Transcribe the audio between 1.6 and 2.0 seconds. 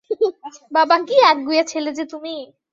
ছেলে